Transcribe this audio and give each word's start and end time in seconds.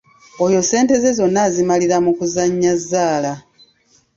Oyo 0.45 0.59
ssente 0.63 0.93
ze 1.01 1.11
zonna 1.17 1.39
azimalira 1.47 1.97
mu 2.05 2.11
kuzannya 2.17 2.71
zzaala. 2.81 3.33